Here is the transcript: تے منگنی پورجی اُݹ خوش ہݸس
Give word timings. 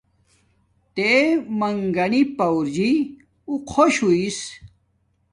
تے 0.95 1.09
منگنی 1.59 2.21
پورجی 2.37 2.91
اُݹ 3.49 3.61
خوش 3.71 3.95
ہݸس 4.07 4.39